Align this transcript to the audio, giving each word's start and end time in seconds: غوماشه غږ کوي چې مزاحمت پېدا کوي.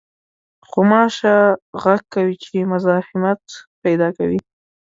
غوماشه 0.69 1.35
غږ 1.81 2.01
کوي 2.13 2.35
چې 2.43 2.69
مزاحمت 2.71 3.41
پېدا 3.81 4.09
کوي. 4.17 4.39